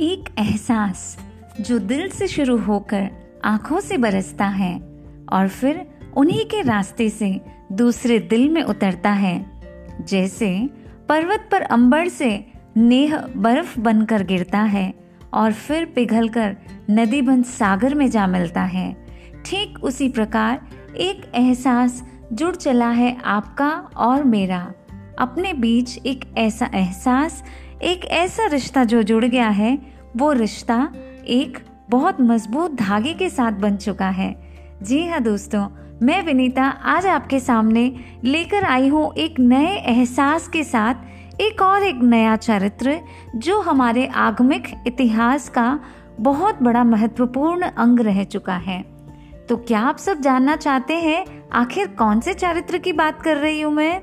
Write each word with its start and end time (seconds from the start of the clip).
एक 0.00 0.28
एहसास 0.38 1.18
जो 1.60 1.78
दिल 1.78 2.08
से 2.08 2.26
शुरू 2.26 2.56
होकर 2.56 3.08
आँखों 3.44 3.80
से 3.80 3.96
बरसता 3.96 4.46
है 4.46 4.80
और 5.32 5.48
फिर 5.48 5.90
उन्हीं 6.16 6.44
के 6.44 6.62
रास्ते 6.62 7.08
से 7.10 7.40
दूसरे 7.72 8.18
दिल 8.18 8.48
में 8.48 8.62
उतरता 8.62 9.10
है, 9.10 9.46
जैसे 10.00 10.68
पर्वत 11.08 11.48
पर 11.52 11.62
अंबर 11.62 12.08
से 12.08 12.46
नेह 12.76 13.16
बर्फ़ 13.36 13.80
बनकर 13.80 14.22
गिरता 14.22 14.60
है 14.60 14.94
और 15.34 15.52
फिर 15.52 15.84
पिघलकर 15.84 16.56
नदी 16.90 17.22
बन 17.22 17.42
सागर 17.42 17.94
में 17.94 18.10
जा 18.10 18.26
मिलता 18.26 18.62
है। 18.62 19.06
ठीक 19.44 19.78
उसी 19.82 20.08
प्रकार 20.08 20.68
एक 20.96 21.32
एहसास 21.34 22.02
जुड़ 22.32 22.54
चला 22.56 22.90
है 22.90 23.16
आपका 23.24 23.70
और 23.96 24.24
मेरा। 24.24 24.72
अपने 25.18 25.52
बीच 25.52 25.98
एक 25.98 26.24
ऐसा 26.38 26.70
एहसास, 26.74 27.42
एक 27.82 28.04
ऐसा 28.04 28.46
रिश्ता 28.46 28.84
जो 28.84 29.02
जुड़ 29.02 29.24
गया 29.24 29.48
है 29.48 29.89
वो 30.16 30.32
रिश्ता 30.32 30.88
एक 31.26 31.58
बहुत 31.90 32.20
मज़बूत 32.20 32.74
धागे 32.74 33.12
के 33.14 33.28
साथ 33.30 33.52
बन 33.52 33.76
चुका 33.76 34.08
है। 34.08 34.34
जी 34.82 35.06
हाँ 35.06 35.20
दोस्तों, 35.20 35.66
मैं 36.02 36.22
विनीता 36.22 36.64
आज 36.64 37.06
आपके 37.06 37.40
सामने 37.40 37.82
लेकर 38.24 38.64
आई 38.64 38.88
हूँ 38.88 39.12
एक 39.14 39.40
नए 39.40 39.76
एहसास 39.76 40.48
के 40.48 40.64
साथ 40.64 41.40
एक 41.40 41.62
और 41.62 41.82
एक 41.82 42.00
नया 42.02 42.36
चरित्र 42.36 42.98
जो 43.36 43.60
हमारे 43.60 44.06
आगमिक 44.06 44.68
इतिहास 44.86 45.48
का 45.48 45.80
बहुत 46.20 46.62
बड़ा 46.62 46.84
महत्वपूर्ण 46.84 47.62
अंग 47.62 48.00
रह 48.00 48.24
चुका 48.24 48.56
है। 48.56 48.82
तो 49.48 49.56
क्या 49.56 49.80
आप 49.80 49.98
सब 49.98 50.20
जानना 50.20 50.56
चाहते 50.56 50.94
हैं 50.94 51.24
आखिर 51.52 51.86
कौन 51.88 52.20
से 52.20 52.34
चरित्र 52.34 52.78
की 52.78 52.92
बात 52.92 53.22
कर 53.22 53.36
रही 53.36 53.60
हूँ 53.60 53.72
मैं? 53.72 54.00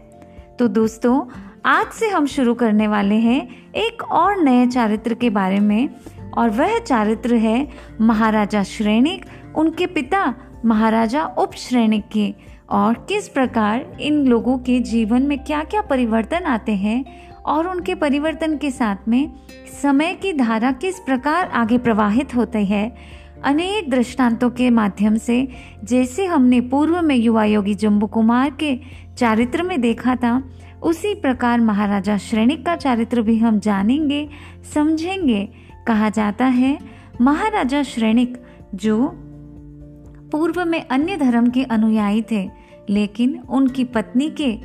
तो 0.60 0.68
दोस्तों 0.68 1.22
आज 1.66 1.92
से 1.92 2.08
हम 2.10 2.26
शुरू 2.26 2.54
करने 2.54 2.88
वाले 2.88 3.16
हैं 3.16 3.72
एक 3.76 4.04
और 4.04 4.42
नए 4.44 4.66
चारित्र 4.68 5.14
के 5.14 5.30
बारे 5.30 5.60
में, 5.60 5.90
और 6.38 6.50
वह 6.50 6.78
चारित्र 6.80 7.36
है 7.36 7.68
महाराजा 8.02 8.64
श्रेणिक, 8.64 9.26
उनके 9.56 9.86
पिता 9.86 10.34
महाराजा 10.66 11.24
उप 11.38 11.54
श्रेणिक 11.54 12.06
के। 12.14 12.34
और 12.70 12.94
किस 13.10 13.28
प्रकार 13.28 13.98
इन 14.02 14.26
लोगों 14.28 14.58
के 14.58 14.80
जीवन 14.80 15.24
में 15.24 15.38
क्या 15.40 15.64
क्या 15.64 15.82
परिवर्तन 15.82 16.44
आते 16.46 16.72
हैं, 16.72 17.04
और 17.44 17.68
उनके 17.68 17.96
परिवर्तन 17.96 18.58
के 18.58 18.72
साथ 18.72 19.08
में 19.08 19.32
समय 19.82 20.14
की 20.14 20.34
धारा 20.34 20.72
किस 20.72 21.00
प्रकार 21.00 21.50
आगे 21.54 21.78
प्रवाहित 21.78 22.36
होती 22.36 22.66
है, 22.66 22.96
अनेक 23.44 23.90
दृष्टांतों 23.90 24.50
के 24.50 24.70
माध्यम 24.70 25.18
से 25.18 25.48
जैसे 25.84 26.26
हमने 26.26 26.62
पूर्व 26.62 27.02
में 27.02 27.16
युवा 27.16 27.44
योगी 27.46 27.74
जम्बू 27.76 28.08
कुमार 28.08 28.50
के 28.50 28.80
चारित्र 29.18 29.64
में 29.64 29.80
देखा 29.82 30.16
था 30.16 30.42
उसी 30.84 31.14
प्रकार 31.14 31.60
महाराजा 31.60 32.18
श्रेणिक 32.18 32.66
का 32.66 32.76
चारित्र 32.76 33.22
भी 33.22 33.38
हम 33.38 33.60
जानेंगे, 33.60 34.30
समझेंगे। 34.74 35.50
कहा 35.88 36.10
जाता 36.10 36.46
है, 36.46 36.80
महाराजा 37.22 37.84
श्रेणिक 37.84 38.38
जो 38.76 39.12
पूर्व 40.32 40.66
में 40.66 40.88
अन्य 40.88 41.18
धर्म 41.18 41.50
के 41.50 41.64
अनुयायी 41.64 42.22
थे, 42.32 42.50
लेकिन 42.90 43.40
उनकी 43.50 43.84
पत्नी 43.84 44.30
के, 44.30 44.60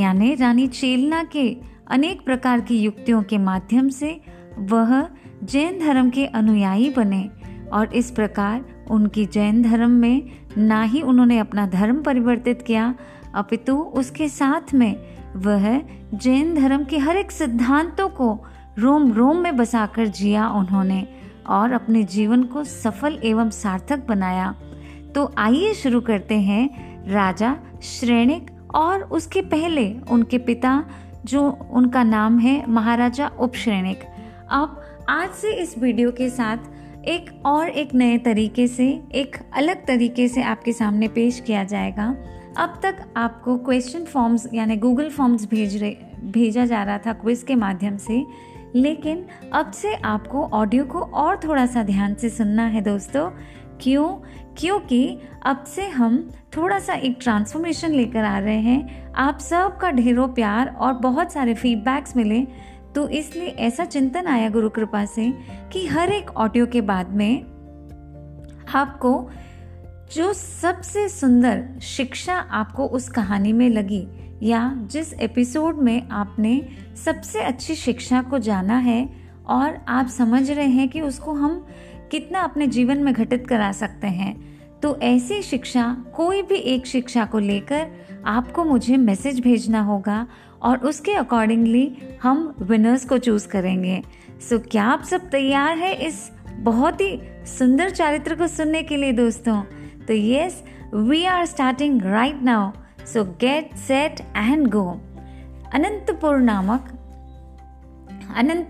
यानी 0.00 0.34
रानी 0.34 0.66
चेलना 0.66 1.22
के 1.22 1.56
अनेक 1.86 2.24
प्रकार 2.24 2.60
की 2.60 2.78
युक्तियों 2.78 3.22
के 3.22 3.38
माध्यम 3.38 3.88
से 3.88 4.20
वह 4.58 5.08
जैन 5.44 5.78
धर्म 5.78 6.10
के 6.10 6.26
अनुयायी 6.26 6.90
बने 6.90 7.30
और 7.72 7.94
इस 7.94 8.10
प्रकार 8.10 8.64
उनकी 8.90 9.26
जैन 9.26 9.62
धर्म 9.62 9.90
में 9.90 10.22
ना 10.58 10.82
ही 10.82 11.02
उन्होंने 11.02 11.38
अपना 11.38 11.66
धर्म 11.66 12.02
परिवर्तित 12.02 12.62
किया, 12.62 12.94
अपितु 13.34 13.76
उसके 13.76 14.28
साथ 14.28 14.74
में 14.74 15.15
वह 15.36 15.80
जैन 16.14 16.54
धर्म 16.54 16.84
के 16.84 16.98
हर 16.98 17.16
एक 17.16 17.30
सिद्धांतों 17.30 18.08
को 18.08 18.44
रोम 18.78 19.12
रोम 19.12 19.36
में 19.36 19.56
बसाकर 19.56 20.06
जिया 20.06 20.48
उन्होंने 20.48 21.08
और 21.46 21.72
अपने 21.72 22.02
जीवन 22.02 22.42
को 22.42 22.64
सफल 22.64 23.18
एवं 23.24 23.50
सार्थक 23.50 24.06
बनाया। 24.06 24.54
तो 25.14 25.34
आइए 25.38 25.74
शुरू 25.74 26.00
करते 26.00 26.34
हैं। 26.34 26.70
राजा, 27.10 27.56
श्रेणिक 27.82 28.50
और 28.74 29.02
उसके 29.02 29.40
पहले 29.40 29.96
उनके 30.10 30.38
पिता, 30.38 30.84
जो 31.24 31.58
उनका 31.72 32.02
नाम 32.02 32.38
है 32.38 32.70
महाराजा 32.70 33.28
उपश्रेणिक। 33.28 34.00
अब 34.50 34.82
आज 35.08 35.30
से 35.30 35.54
इस 35.54 35.78
वीडियो 35.78 36.10
के 36.10 36.30
साथ 36.30 36.56
एक 37.04 37.42
और 37.46 37.68
एक 37.68 37.94
नए 37.94 38.18
तरीके 38.18 38.68
से, 38.68 39.02
एक 39.12 39.36
अलग 39.54 39.86
तरीके 39.86 40.28
से 40.28 40.42
आपके 40.42 40.72
सामने 40.72 41.08
पेश 41.08 41.40
किया 41.40 41.64
जाएगा। 41.64 42.16
अब 42.56 42.78
तक 42.82 42.96
आपको 43.16 43.58
क्वेश्चन 43.58 44.04
फॉर्म्स 44.04 44.48
यानी 44.54 44.76
गूगल 44.76 45.10
फॉर्म्स 45.10 45.46
भेज 45.46 45.76
रहे, 45.76 45.96
भेजा 46.24 46.64
जा 46.64 46.82
रहा 46.82 46.98
था 46.98 47.12
क्विज 47.12 47.42
के 47.42 47.54
माध्यम 47.54 47.96
से। 47.96 48.26
लेकिन 48.74 49.26
अब 49.52 49.70
से 49.70 49.94
आपको 49.94 50.42
ऑडियो 50.42 50.84
को 50.84 51.00
और 51.00 51.40
थोड़ा 51.44 51.66
सा 51.66 51.82
ध्यान 51.82 52.14
से 52.14 52.28
सुनना 52.28 52.66
है 52.66 52.80
दोस्तों। 52.80 53.30
क्यों? 53.80 54.08
क्योंकि 54.58 55.18
अब 55.42 55.64
से 55.64 55.88
हम 55.88 56.30
थोड़ा 56.56 56.78
सा 56.78 56.94
एक 56.94 57.18
ट्रांसफॉर्मेशन 57.20 57.90
लेकर 57.90 58.24
आ 58.24 58.38
रहे 58.38 58.60
हैं। 58.60 59.12
आप 59.12 59.38
सबका 59.38 59.90
ढेरों 59.90 60.28
प्यार 60.28 60.68
और 60.68 60.92
बहुत 60.92 61.32
सारे 61.32 61.54
फीडबैक्स 61.54 62.16
मिले। 62.16 62.46
तो 62.94 63.08
इसलिए 63.08 63.48
ऐसा 63.48 63.84
चिंतन 63.84 64.26
आया 64.26 64.48
गुरु 64.48 64.70
कृपा 64.70 65.04
से 65.04 65.34
कि 65.72 65.86
हर 65.86 66.10
एक 66.10 66.30
ऑडियो 66.30 66.66
के 66.66 66.80
बाद 66.80 67.10
में 67.10 67.44
आपको 68.74 69.30
जो 70.14 70.32
सबसे 70.32 71.08
सुंदर 71.08 71.68
शिक्षा 71.82 72.34
आपको 72.34 72.86
उस 72.86 73.08
कहानी 73.08 73.52
में 73.52 73.70
लगी 73.70 74.08
या 74.42 74.74
जिस 74.76 75.12
एपिसोड 75.12 75.76
में 75.76 76.08
आपने 76.08 76.68
सबसे 77.04 77.40
अच्छी 77.40 77.74
शिक्षा 77.74 78.22
को 78.22 78.38
जाना 78.38 78.78
है 78.78 79.10
और 79.46 79.84
आप 79.88 80.06
समझ 80.06 80.50
रहे 80.50 80.66
हैं 80.66 80.88
कि 80.88 81.00
उसको 81.00 81.32
हम 81.32 81.66
कितना 82.10 82.40
अपने 82.40 82.66
जीवन 82.66 82.98
में 82.98 83.14
घटित 83.14 83.46
करा 83.46 83.72
सकते 83.72 84.06
हैं 84.06 84.56
तो 84.82 85.00
ऐसी 85.00 85.42
शिक्षा, 85.42 86.04
कोई 86.14 86.42
भी 86.42 86.54
एक 86.54 86.86
शिक्षा 86.86 87.24
को 87.24 87.38
लेकर 87.38 87.90
आपको 88.26 88.64
मुझे 88.64 88.96
मैसेज 88.96 89.40
भेजना 89.40 89.80
होगा 89.80 90.26
और 90.62 90.78
उसके 90.78 91.12
अकॉर्डिंगली 91.12 91.96
हम 92.22 92.54
विनर्स 92.60 93.04
को 93.04 93.18
चूज़ 93.18 93.48
करेंगे। 93.48 94.02
सो 94.40 94.58
क्या 94.58 94.84
आप 94.84 95.02
सब 95.02 95.30
तैयार 95.30 95.78
है 95.78 96.06
इस 96.06 96.30
बहुत 96.56 97.00
ही 97.00 97.20
सुंदर 97.46 97.90
चरित्र 97.90 98.34
को 98.34 98.46
सुनने 98.46 98.82
के 98.82 98.96
लिए 98.96 99.12
दोस्तों? 99.12 99.62
तो 100.08 100.14
yes 100.14 100.62
we 100.94 101.24
are 101.24 101.46
starting 101.46 102.02
right 102.02 102.42
now 102.42 102.70
so 103.06 103.24
get 103.24 103.74
set 103.76 104.20
and 104.36 104.66
go 104.68 105.00
Anantapur 105.74 106.38
नामक 106.38 106.88
अनंत, 108.36 108.68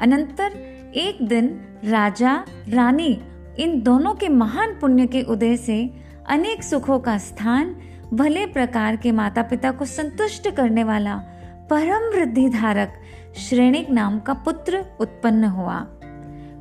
अनंतर 0.00 0.52
एक 0.94 1.28
दिन 1.28 1.60
राजा, 1.84 2.44
रानी, 2.68 3.22
इन 3.58 3.82
दोनों 3.82 4.14
के 4.14 4.28
महान 4.28 4.78
पुण्य 4.80 5.06
के 5.06 5.22
उदय 5.22 5.56
से 5.56 5.90
अनेक 6.28 6.62
सुखों 6.62 6.98
का 6.98 7.18
स्थान, 7.18 7.74
भले 8.14 8.46
प्रकार 8.46 8.96
के 8.96 9.12
माता 9.12 9.42
पिता 9.42 9.70
को 9.70 9.84
संतुष्ट 9.84 10.50
करने 10.50 10.84
वाला 10.84 11.16
परम 11.70 12.18
वृद्धि 12.18 12.48
धारक 12.48 12.92
श्रेणिक 13.36 13.90
नाम 13.90 14.18
का 14.18 14.34
पुत्र 14.34 14.84
उत्पन्न 15.00 15.44
हुआ। 15.44 15.78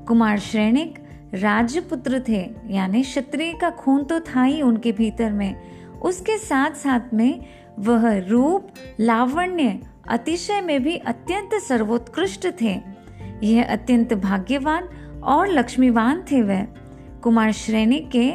कुमार 0.08 0.40
श्रेणिक 0.40 1.03
राजपुत्र 1.34 2.24
थे, 2.28 2.50
यानी 2.70 3.02
क्षत्रिय 3.04 3.54
का 3.54 3.70
खून 3.70 4.04
तो 4.04 4.20
था 4.20 4.44
ही 4.44 4.62
उनके 4.62 4.92
भीतर 4.92 5.32
में। 5.32 5.56
उसके 6.02 6.38
साथ 6.38 6.72
साथ 6.72 7.14
में 7.14 7.46
वह 7.80 8.18
रूप, 8.28 8.68
लावण्य, 9.00 9.80
अतिशय 10.10 10.62
में 10.62 10.84
भी 10.84 10.96
अत्यंत 10.98 11.50
सर्वोत्कृष्ट 11.68 12.48
थे। 12.62 12.80
यह 13.44 13.64
अत्यंत 13.64 14.14
भाग्यवान 14.14 14.84
और 15.24 15.48
लक्ष्मीवान 15.48 16.24
थे 16.32 16.42
वह 16.42 16.68
कुमार 17.24 17.52
श्रेणी 17.52 18.00
के, 18.16 18.32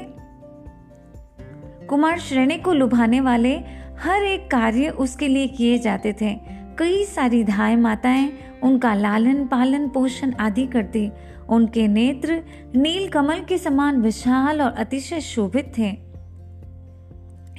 कुमार 1.87 2.19
श्रेणी 2.19 2.57
को 2.57 2.73
लुभाने 2.73 3.21
वाले 3.21 3.55
हर 3.99 4.23
एक 4.23 4.51
कार्य 4.51 4.89
उसके 4.89 5.29
लिए 5.29 5.47
किए 5.47 5.79
जाते 5.79 6.13
थे। 6.21 6.35
कई 6.79 7.05
सारी 7.05 7.45
धाय 7.45 7.77
माताएँ 7.77 8.33
उनका 8.63 8.95
लालन 8.95 9.47
पालन 9.47 9.89
पोषण 9.89 10.33
आदि 10.35 10.67
करती 10.67 11.11
उनके 11.49 11.89
नेत्र 11.89 12.43
नील 12.77 13.09
कमल 13.09 13.41
के 13.41 13.59
समान 13.59 14.03
विशाल 14.03 14.63
और 14.63 14.73
अतिशय 14.73 15.21
शोभित 15.21 15.73
थे। 15.79 16.09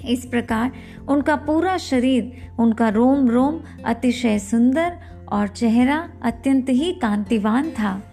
इस 0.07 0.25
प्रकार 0.25 0.71
उनका 1.09 1.35
पूरा 1.35 1.77
शरीर, 1.77 2.51
उनका 2.59 2.89
रोम 2.89 3.29
रोम 3.29 3.61
अतिशय 3.85 4.39
सुंदर 4.39 4.97
और 5.31 5.47
चेहरा 5.47 6.09
अत्यंत 6.23 6.69
ही 6.69 6.93
कांतिवान 6.93 7.71
था। 7.71 8.03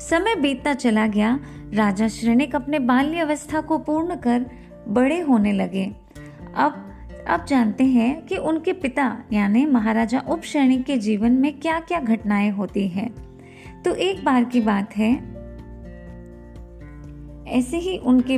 समय 0.00 0.36
बीतता 0.36 0.74
चला 0.74 1.06
गया। 1.06 1.40
राजा 1.74 2.08
श्रेणिक 2.08 2.56
अपने 2.56 2.78
बाल्य 2.78 3.18
अवस्था 3.18 3.60
को 3.60 3.78
पूर्ण 3.78 4.16
कर 4.16 4.46
बड़े 4.88 5.20
होने 5.20 5.52
लगे। 5.52 5.96
अब 6.56 6.84
अब 7.28 7.44
जानते 7.44 7.84
हैं 7.84 8.26
कि 8.26 8.36
उनके 8.36 8.72
पिता, 8.72 9.18
यानी 9.32 9.66
महाराजा 9.66 10.20
उप 10.20 10.42
श्रेणी 10.42 10.82
के 10.82 10.96
जीवन 10.96 11.32
में 11.32 11.60
क्या 11.60 11.80
क्या 11.80 12.00
घटनाएँ 12.00 12.50
होती 12.50 12.88
हैं। 12.88 13.27
तो 13.88 13.94
एक 13.94 14.24
बार 14.24 14.44
की 14.44 14.60
बात 14.60 14.96
है। 14.96 15.12
ऐसे 17.48 17.76
ही 17.76 17.96
उनके 17.98 18.36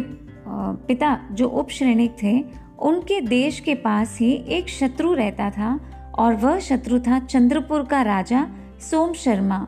पिता 0.87 1.19
जो 1.33 1.49
उप 1.49 1.71
श्रेणिक 1.71 2.15
थे, 2.23 2.45
उनके 2.79 3.21
देश 3.21 3.61
के 3.61 3.75
पास 3.75 4.17
ही 4.21 4.33
एक 4.49 4.69
शत्रु 4.69 5.15
रहता 5.15 5.51
था 5.51 5.79
और 6.19 6.35
वह 6.35 6.59
शत्रु 6.59 6.99
था 6.99 7.19
चंद्रपुर 7.19 7.85
का 7.85 8.03
राजा 8.03 8.47
सोम 8.81 9.13
शर्मा। 9.13 9.67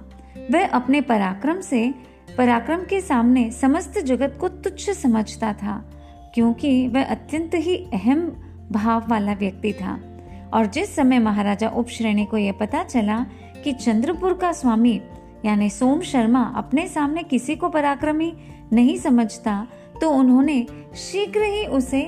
वह 0.51 0.67
अपने 0.67 1.01
पराक्रम 1.01 1.61
से, 1.61 1.95
पराक्रम 2.39 2.85
के 2.85 3.01
सामने 3.01 3.51
समस्त 3.51 3.99
जगत 3.99 4.37
को 4.41 4.49
तुच्छ 4.49 4.91
समझता 4.91 5.53
था, 5.53 5.91
क्योंकि 6.35 6.89
वह 6.89 7.05
अत्यंत 7.05 7.55
ही 7.55 7.77
अहम 7.93 8.21
भाव 8.73 9.09
वाला 9.09 9.33
व्यक्ति 9.33 9.73
था। 9.73 10.01
और 10.55 10.67
जिस 10.67 10.97
समय 10.97 11.19
महाराजा 11.19 11.69
उपश्रेणी 11.69 12.25
को 12.25 12.39
यह 12.39 12.53
पता 12.53 12.83
चला 12.85 13.27
कि 13.65 13.73
चंद्रपुर 13.73 14.35
का 14.35 14.53
स्वामी 14.53 15.01
यानी 15.45 15.71
सोम 15.71 16.01
शर्मा 16.01 16.43
अपने 16.57 16.87
सामने 16.89 17.23
किसी 17.23 17.57
को 17.57 17.69
पराक्रमी 17.69 18.33
नहीं 18.73 18.97
समझता 18.97 19.67
तो 20.01 20.11
उन्होंने 20.11 20.67
शीघ्र 20.95 21.43
ही 21.43 21.65
उसे 21.67 22.03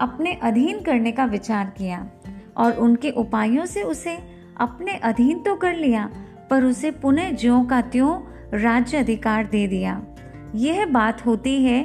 अपने 0.00 0.32
अधीन 0.32 0.80
करने 0.80 1.12
का 1.12 1.24
विचार 1.24 1.72
किया 1.78 2.10
और 2.56 2.72
उनके 2.72 3.10
उपायों 3.10 3.66
से 3.66 3.82
उसे 3.82 4.16
अपने 4.60 4.92
अधीन 4.92 5.38
तो 5.38 5.54
कर 5.54 5.74
लिया, 5.74 6.10
पर 6.50 6.64
उसे 6.64 6.90
पुनः 6.90 7.30
ज्यो 7.30 7.60
का 7.62 7.80
त्यों 7.80 8.20
राज्य 8.58 8.98
अधिकार 8.98 9.46
दे 9.46 9.66
दिया। 9.66 10.02
यह 10.54 10.86
बात 10.86 11.26
होती 11.26 11.62
है 11.64 11.82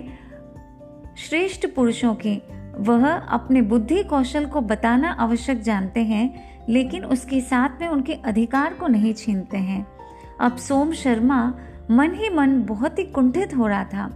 श्रेष्ठ 1.17 1.67
पुरुषों 1.67 2.15
की। 2.15 2.41
वह 2.77 3.07
अपने 3.09 3.61
बुद्धि 3.61 4.03
कौशल 4.03 4.45
को 4.45 4.61
बताना 4.61 5.11
आवश्यक 5.11 5.61
जानते 5.61 5.99
हैं, 5.99 6.65
लेकिन 6.69 7.05
उसके 7.05 7.41
साथ 7.41 7.81
में 7.81 7.87
उनके 7.87 8.13
अधिकार 8.13 8.73
को 8.73 8.87
नहीं 8.87 9.13
छीनते 9.13 9.57
हैं। 9.57 9.92
अब 10.41 10.57
सोम 10.57 10.91
शर्मा 10.93 11.53
मन 11.91 12.13
ही 12.13 12.29
मन 12.29 12.61
बहुत 12.63 12.99
ही 12.99 13.03
कुंठित 13.03 13.55
हो 13.55 13.67
रहा 13.67 13.83
था। 13.83 14.09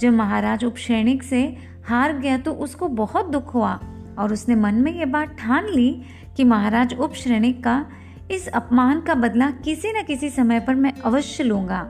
जब 0.00 0.12
महाराज 0.12 0.64
उपश्रेणिक 0.64 1.22
से 1.22 1.56
हार 1.88 2.18
गया 2.18 2.38
तो 2.38 2.52
उसको 2.52 2.88
बहुत 2.88 3.28
दुख 3.28 3.54
हुआ 3.54 3.80
और 4.18 4.32
उसने 4.32 4.54
मन 4.54 4.74
में 4.74 4.92
यह 4.92 5.06
बात 5.06 5.36
ठान 5.38 5.66
ली 5.66 6.02
कि 6.36 6.44
महाराज 6.44 6.94
उपश्रेणिक 6.94 7.64
का 7.64 7.86
इस 8.30 8.48
अपमान 8.48 9.00
का 9.00 9.14
बदला 9.14 9.50
किसी 9.50 9.92
न 9.92 10.02
किसी 10.02 10.30
समय 10.30 10.60
पर 10.60 10.74
मैं 10.74 10.92
अवश्य 10.92 11.44
लूँगा। 11.44 11.80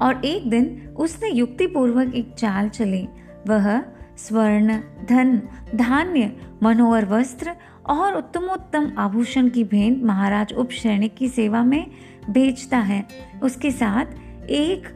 और 0.00 0.24
एक 0.24 0.50
दिन 0.50 0.94
उसने 0.96 1.30
युक्ति 1.30 1.66
पूर्वक 1.66 2.14
एक 2.14 2.34
चाल 2.34 2.68
चली। 2.68 3.08
वह 3.48 3.82
स्वर्ण, 4.16 4.78
धन, 5.08 5.42
धान्य, 5.74 6.36
मनोहर 6.62 7.04
वस्त्र 7.04 7.52
और 7.86 8.14
उत्तमोत्तम 8.14 8.92
आभूषण 8.98 9.48
की 9.48 9.64
भेंट 9.64 10.02
महाराज 10.02 10.52
उपश्रेणिक 10.52 11.14
की 11.14 11.28
सेवा 11.28 11.62
में 11.64 11.86
भेजता 12.30 12.78
है। 12.78 13.06
उसके 13.42 13.70
साथ 13.70 14.04
एक 14.50 14.88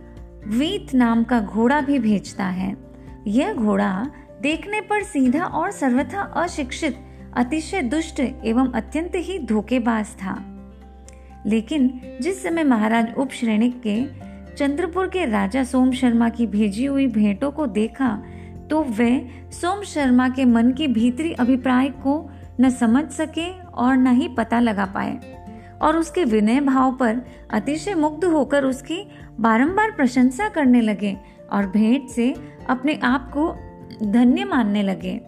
वीत 0.47 0.94
नाम 0.94 1.25
का 1.25 1.41
घोड़ा 1.41 1.81
भी 1.81 1.99
भेजता 1.99 2.44
है। 2.44 2.77
यह 3.27 3.55
घोड़ा 3.55 4.11
देखने 4.43 4.81
पर 4.81 5.03
सीधा 5.03 5.44
और 5.44 5.71
सर्वथा 5.71 6.21
अशिक्षित, 6.21 6.97
अतिशय 7.37 7.83
दुष्ट 7.83 8.21
एवं 8.21 8.73
अत्यंत 8.73 9.12
ही 9.15 9.38
धोखेबाज 9.38 10.06
था। 10.06 10.53
लेकिन 11.47 12.00
जिस 12.21 12.43
समय 12.43 12.65
महाराज 12.65 13.15
उप 13.19 13.31
श्रेणी 13.33 13.71
के 13.87 14.05
चंद्रपुर 14.56 15.09
के 15.09 15.25
राजा 15.25 15.65
सोम 15.65 15.91
शर्मा 15.93 16.29
की 16.29 16.47
भेजी 16.47 16.85
हुई 16.85 17.06
भेंटों 17.06 17.50
को 17.50 17.67
देखा 17.67 18.09
तो 18.71 18.83
वे 18.83 19.29
सोम 19.53 19.83
शर्मा 19.83 20.29
के 20.29 20.44
मन 20.44 20.71
के 20.71 20.87
भीतरी 20.87 21.33
अभिप्राय 21.33 21.88
को 21.88 22.31
न 22.61 22.70
समझ 22.70 23.11
सके 23.11 23.61
और 23.61 23.97
न 23.97 24.06
ही 24.06 24.29
पता 24.29 24.61
लगा 24.61 24.85
पाए। 24.85 25.20
और 25.82 25.97
उसके 25.97 26.25
विनय 26.25 26.61
भाव 26.61 26.93
पर 26.93 27.20
अतिशय 27.50 27.94
मुग्ध 27.94 28.25
होकर 28.25 28.64
उसकी 28.64 29.08
बारंबार 29.41 29.91
प्रशंसा 29.91 30.49
करने 30.49 30.81
लगे 30.81 31.17
और 31.53 31.67
भेंट 31.67 32.08
से 32.08 32.35
अपने 32.69 33.00
आप 33.03 33.31
को 33.37 33.56
धन्य 34.12 34.44
मानने 34.44 34.82
लगे। 34.82 35.20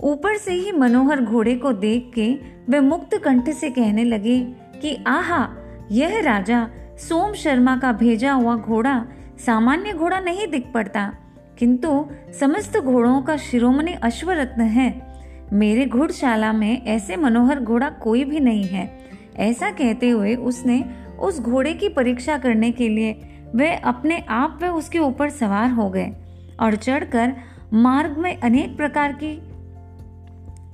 ऊपर 0.00 0.36
से 0.36 0.52
ही 0.52 0.72
मनोहर 0.72 1.20
घोड़े 1.20 1.54
को 1.54 1.72
देख 1.72 2.10
के 2.14 2.38
वे 2.68 2.80
मुक्त 2.80 3.18
कंठ 3.24 3.50
से 3.50 3.70
कहने 3.70 4.04
लगे 4.04 4.40
कि, 4.82 5.04
आहा, 5.06 5.48
यह 5.90 6.22
राजा 6.22 6.68
सोम 6.98 7.32
शर्मा 7.32 7.76
का 7.76 7.92
भेजा 7.92 8.32
हुआ 8.32 8.56
घोड़ा 8.56 9.06
सामान्य 9.46 9.92
घोड़ा 9.92 10.20
नहीं 10.20 10.48
दिख 10.48 10.72
पड़ता। 10.74 11.14
किंतु 11.58 12.06
समस्त 12.40 12.78
घोड़ों 12.78 13.22
का 13.22 13.36
शिरोमणि 13.36 13.92
अश्वरत्न 13.92 14.60
है। 14.60 15.07
मेरे 15.52 15.86
घुड़शाला 15.86 16.52
में 16.52 16.82
ऐसे 16.84 17.16
मनोहर 17.16 17.60
घोड़ा 17.60 17.90
कोई 17.90 18.24
भी 18.24 18.40
नहीं 18.40 18.64
है। 18.64 18.98
ऐसा 19.36 19.70
कहते 19.70 20.08
हुए 20.08 20.34
उसने 20.34 20.84
उस 21.20 21.40
घोड़े 21.40 21.74
की 21.74 21.88
परीक्षा 21.88 22.38
करने 22.38 22.70
के 22.70 22.88
लिए 22.88 23.20
वे 23.54 23.74
अपने 23.74 24.18
आप 24.28 24.58
वे 24.62 24.68
उसके 24.68 24.98
ऊपर 24.98 25.30
सवार 25.30 25.70
हो 25.70 25.90
गए 25.90 26.12
और 26.60 26.76
चढ़कर 26.76 27.32
मार्ग 27.72 28.18
में 28.18 28.40
अनेक 28.40 28.76
प्रकार 28.76 29.12
की 29.12 29.36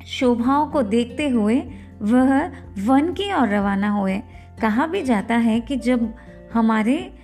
शोभाओं 0.07 0.67
को 0.67 0.83
देखते 0.83 1.29
हुए 1.29 1.63
वह 2.03 2.47
वन 2.79 3.13
की 3.13 3.33
ओर 3.33 3.49
रवाना 3.49 3.91
हुए। 3.91 4.23
कहा 4.61 4.87
भी 4.87 5.03
जाता 5.03 5.37
है 5.37 5.61
कि 5.61 5.77
जब 5.77 6.15
हमारे 6.55 7.15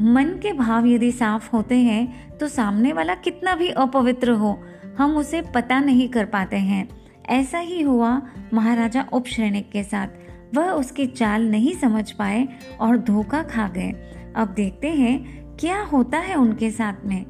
मन 0.00 0.38
के 0.42 0.52
भाव 0.52 0.86
यदि 0.86 1.12
साफ़ 1.12 1.50
होते 1.52 1.76
हैं 1.76 2.38
तो 2.38 2.48
सामने 2.48 2.92
वाला 2.92 3.14
कितना 3.14 3.54
भी 3.54 3.70
अपवित्र 3.70 4.30
हो 4.30 4.58
हम 5.00 5.16
उसे 5.16 5.42
पता 5.42 5.80
नहीं 5.80 6.08
कर 6.08 6.24
पाते 6.24 6.56
हैं। 6.56 6.88
ऐसा 7.28 7.58
ही 7.58 7.82
हुआ 7.82 8.22
महाराजा 8.54 9.06
उपश्रेणिक 9.12 9.70
के 9.70 9.82
साथ। 9.82 10.06
वह 10.54 10.70
उसकी 10.70 11.06
चाल 11.06 11.50
नहीं 11.50 11.74
समझ 11.74 12.10
पाए 12.10 12.48
और 12.80 12.96
धोखा 12.96 13.42
खा 13.42 13.68
गए। 13.68 13.90
अब 14.36 14.48
देखते 14.48 14.88
हैं 14.88 15.40
क्या 15.56 15.82
होता 15.82 16.18
है 16.18 16.34
उनके 16.34 16.70
साथ 16.70 16.94
में। 17.04 17.24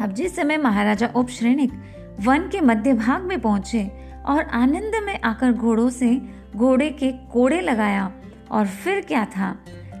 अब 0.00 0.12
जिस 0.12 0.36
समय 0.36 0.56
महाराजा 0.56 1.10
उपश्रेणिक 1.16 1.72
वन 2.20 2.38
के 2.38 2.60
मध्य 2.60 2.92
भाग 2.92 3.22
में 3.22 3.40
पहुँचे 3.40 3.90
और 4.26 4.44
आनंद 4.44 4.92
में 5.04 5.20
आकर 5.20 5.52
घोड़ों 5.52 5.90
से 5.90 6.22
घोड़े 6.56 6.90
के 6.90 7.12
कोड़े 7.12 7.60
लगाया 7.60 8.12
और 8.50 8.66
फिर 8.66 9.00
क्या 9.00 9.24
था? 9.24 9.58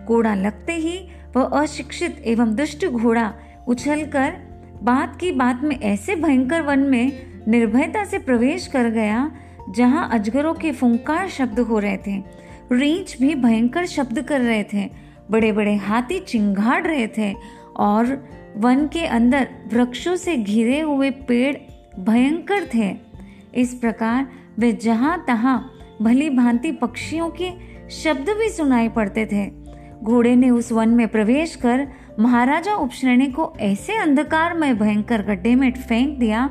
कोड़ा 0.08 0.34
लगते 0.34 0.72
ही 0.72 1.08
वह 1.36 1.44
अशिक्षित 1.44 2.22
एवं 2.24 2.54
दुष्ट 2.54 2.86
घोड़ा 2.86 3.34
उछलकर 3.68 4.43
बात 4.84 5.16
की 5.16 5.32
बात 5.32 5.60
में 5.62 5.80
ऐसे 5.80 6.14
भयंकर 6.14 6.60
वन 6.60 6.78
में 6.78 7.12
निर्भयता 7.48 8.04
से 8.04 8.18
प्रवेश 8.18 8.66
कर 8.66 8.90
गया, 8.90 9.32
जहाँ 9.70 10.10
अजगरों 10.12 10.54
के 10.54 10.72
फुंकार 10.72 11.28
शब्द 11.28 11.60
हो 11.60 11.78
रहे 11.78 11.96
थे। 11.96 12.22
रीछ 12.72 13.20
भी 13.20 13.34
भयंकर 13.34 13.86
शब्द 13.86 14.22
कर 14.22 14.40
रहे 14.40 14.64
थे। 14.64 14.90
बड़े 15.30 15.52
बड़े 15.52 15.74
हाथी 15.76 16.18
चिंगाड़ 16.18 16.86
रहे 16.86 17.06
थे 17.06 17.34
और 17.76 18.28
वन 18.56 18.86
के 18.86 19.06
अंदर 19.06 19.48
वृक्षों 19.72 20.16
से 20.16 20.36
घिरे 20.36 20.80
हुए 20.80 21.10
पेड़ 21.10 21.56
भयंकर 22.00 22.68
थे। 22.74 22.96
इस 23.54 23.74
प्रकार 23.74 24.26
वे 24.58 24.72
जहाँ 24.72 25.24
तहां 25.26 25.58
भली 26.04 26.30
भांति 26.30 26.72
पक्षियों 26.72 27.30
के 27.30 27.50
शब्द 27.90 28.30
भी 28.30 28.48
सुनाई 28.48 28.88
पड़ते 28.88 29.26
थे। 29.26 29.64
घोड़े 30.02 30.36
ने 30.36 30.50
उस 30.50 30.72
वन 30.72 30.88
में 30.88 31.08
प्रवेश 31.08 31.56
कर 31.56 31.88
महाराजा 32.20 32.74
उपश्रेणी 32.74 33.26
को 33.26 33.52
ऐसे 33.60 33.96
अंधकार 33.96 34.54
में 34.54 34.78
भयंकर 34.78 35.22
गड्ढे 35.22 35.54
में 35.54 35.72
फेंक 35.72 36.18
दिया, 36.18 36.50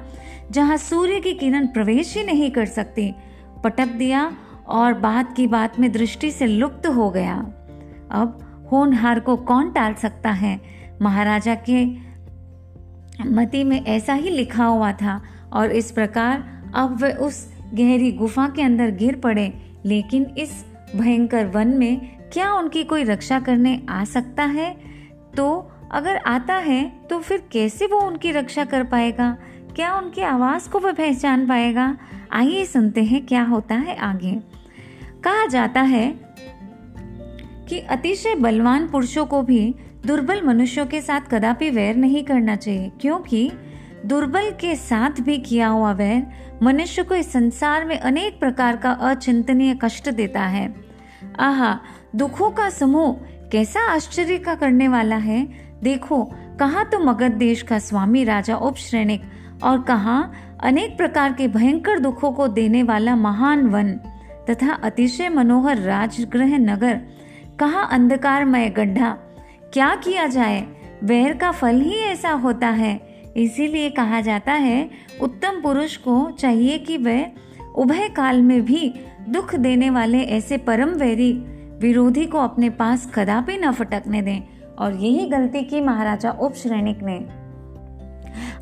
जहाँ 0.51 0.77
सूर्य 0.77 1.19
की 1.19 1.33
किरण 1.33 1.67
प्रवेश 1.67 2.17
ही 2.17 2.23
नहीं 2.23 2.51
कर 2.51 2.65
सकती। 2.65 3.15
पटक 3.63 3.87
दिया 3.87 4.37
और 4.67 4.93
बात 4.93 5.35
की 5.35 5.47
बात 5.47 5.79
में 5.79 5.91
दृष्टि 5.91 6.31
से 6.31 6.47
लुप्त 6.47 6.87
हो 6.87 7.09
गया। 7.09 7.35
अब 8.11 8.39
होनहार 8.71 9.19
को 9.19 9.35
कौन 9.35 9.71
टाल 9.71 9.93
सकता 9.93 10.31
है? 10.31 10.61
महाराजा 11.01 11.55
के 11.69 11.85
मति 13.25 13.63
में 13.63 13.85
ऐसा 13.85 14.13
ही 14.13 14.29
लिखा 14.29 14.65
हुआ 14.65 14.91
था 14.91 15.21
और 15.53 15.71
इस 15.71 15.91
प्रकार 15.91 16.63
अब 16.75 17.03
वे 17.03 17.11
उस 17.11 17.53
गहरी 17.73 18.11
गुफा 18.11 18.47
के 18.47 18.61
अंदर 18.61 18.91
गिर 18.91 19.15
पड़े। 19.15 19.53
लेकिन 19.85 20.25
इस 20.37 20.65
भयंकर 20.95 21.45
वन 21.45 21.67
में 21.67 22.17
क्या 22.33 22.53
उनकी 22.53 22.83
कोई 22.83 23.03
रक्षा 23.03 23.39
करने 23.39 23.81
आ 23.89 24.03
सकता 24.03 24.43
है? 24.43 24.92
तो 25.37 25.71
अगर 25.91 26.17
आता 26.17 26.55
है 26.55 26.83
तो 27.09 27.19
फिर 27.19 27.43
कैसे 27.51 27.85
वो 27.85 27.99
उनकी 27.99 28.31
रक्षा 28.31 28.65
कर 28.65 28.83
पाएगा? 28.83 29.37
क्या 29.75 29.93
उनकी 29.95 30.21
आवाज़ 30.21 30.69
को 30.69 30.79
वह 30.79 30.91
पहचान 30.91 31.47
पाएगा? 31.47 31.95
आइए 32.31 32.65
सुनते 32.65 33.03
हैं 33.03 33.25
क्या 33.25 33.43
होता 33.43 33.75
है 33.75 33.95
आगे। 33.97 34.35
कहा 35.23 35.45
जाता 35.45 35.81
है 35.81 36.07
कि 37.69 37.79
अतिशय 37.79 38.35
बलवान 38.35 38.87
पुरुषों 38.87 39.25
को 39.25 39.41
भी 39.41 39.75
दुर्बल 40.05 40.41
मनुष्यों 40.41 40.85
के 40.85 41.01
साथ 41.01 41.29
कदापि 41.31 41.69
वैर 41.69 41.95
नहीं 41.95 42.23
करना 42.23 42.55
चाहिए, 42.55 42.91
क्योंकि 43.01 43.51
दुर्बल 44.05 44.49
के 44.51 44.75
साथ 44.75 45.21
भी 45.21 45.37
किया 45.37 45.67
हुआ 45.67 45.91
वैर 45.91 46.25
मनुष्य 46.63 47.03
को 47.03 47.15
इस 47.15 47.31
संसार 47.31 47.85
में 47.85 47.97
अनेक 47.99 48.39
प्रकार 48.39 48.77
का 48.77 48.91
अचिंतनीय 48.91 49.77
कष्ट 49.81 50.09
देता 50.09 50.41
है। 50.41 50.73
आहा, 51.39 51.79
दुखों 52.15 52.49
का 52.51 52.69
समूह 52.69 53.42
कैसा 53.53 53.93
आश्चर्य 53.93 54.37
का 54.37 54.55
करने 54.55 54.87
वाला 54.87 55.15
है? 55.15 55.47
देखो, 55.83 56.23
कहा 56.59 56.83
तो 56.83 56.99
मगध 56.99 57.31
देश 57.31 57.61
का 57.61 57.79
स्वामी 57.79 58.23
राजा 58.23 58.55
उपश्रेणिक 58.55 59.21
और 59.63 59.81
कहा 59.81 60.31
अनेक 60.63 60.97
प्रकार 60.97 61.33
के 61.33 61.47
भयंकर 61.47 61.99
दुखों 61.99 62.31
को 62.31 62.47
देने 62.47 62.83
वाला 62.83 63.15
महान 63.15 63.67
वन 63.67 63.93
तथा 64.49 64.73
अतिशय 64.73 65.29
मनोहर 65.29 65.77
राजगृह 65.77 66.57
नगर। 66.57 67.01
कहा 67.59 67.81
अंधकारमय 67.81 68.69
गड्ढा? 68.69 69.09
क्या 69.73 69.95
किया 69.95 70.27
जाए? 70.27 70.67
वैर 71.03 71.33
का 71.33 71.51
फल 71.51 71.81
ही 71.81 71.95
ऐसा 71.95 72.31
होता 72.31 72.67
है। 72.67 73.23
इसीलिए 73.37 73.89
कहा 73.89 74.21
जाता 74.21 74.53
है, 74.53 74.89
उत्तम 75.21 75.61
पुरुष 75.61 75.97
को 75.97 76.31
चाहिए 76.31 76.77
कि 76.77 76.97
वह 76.97 77.25
उभय 77.75 78.09
काल 78.09 78.41
में 78.41 78.65
भी 78.65 78.93
दुख 79.29 79.55
देने 79.55 79.89
वाले 79.89 80.19
ऐसे 80.19 80.57
परम 80.57 80.89
वैरी 80.89 81.45
विरोधी 81.83 82.25
को 82.25 82.37
अपने 82.37 82.69
पास 82.69 83.11
कदापि 83.15 83.57
न 83.57 83.71
फटकने 83.71 84.21
दें 84.21 84.41
और 84.79 84.93
यही 84.93 85.25
गलती 85.29 85.61
की 85.61 85.81
महाराजा 85.81 86.31
उपश्रेणिक 86.31 86.99
ने। 87.03 87.15